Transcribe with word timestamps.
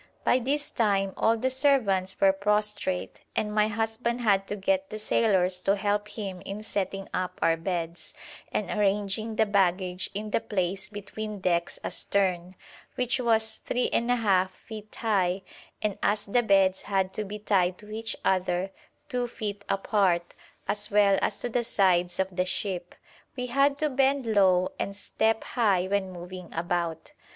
By 0.23 0.39
this 0.39 0.71
time 0.71 1.13
all 1.15 1.37
the 1.37 1.51
servants 1.51 2.19
were 2.19 2.33
prostrate, 2.33 3.21
and 3.35 3.53
my 3.53 3.67
husband 3.67 4.21
had 4.21 4.47
to 4.47 4.55
get 4.55 4.89
the 4.89 4.97
sailors 4.97 5.59
to 5.59 5.75
help 5.75 6.07
him 6.07 6.41
in 6.41 6.63
setting 6.63 7.07
up 7.13 7.37
our 7.39 7.55
beds, 7.55 8.15
and 8.51 8.71
arranging 8.71 9.35
the 9.35 9.45
baggage 9.45 10.09
in 10.15 10.31
the 10.31 10.39
place 10.39 10.89
between 10.89 11.39
decks 11.39 11.77
astern, 11.83 12.55
which 12.95 13.19
was 13.19 13.59
3½ 13.69 14.49
feet 14.49 14.95
high, 14.95 15.43
and, 15.83 15.99
as 16.01 16.25
the 16.25 16.41
beds 16.41 16.81
had 16.81 17.13
to 17.13 17.23
be 17.23 17.37
tied 17.37 17.77
to 17.77 17.91
each 17.91 18.15
other, 18.25 18.71
2 19.09 19.27
feet 19.27 19.63
apart, 19.69 20.33
as 20.67 20.89
well 20.89 21.19
as 21.21 21.37
to 21.41 21.47
the 21.47 21.63
sides 21.63 22.19
of 22.19 22.35
the 22.35 22.45
ship, 22.45 22.95
we 23.35 23.45
had 23.45 23.77
to 23.77 23.87
bend 23.87 24.25
low 24.25 24.71
and 24.79 24.95
step 24.95 25.43
high 25.43 25.85
when 25.85 26.11
moving 26.11 26.51
about. 26.55 27.11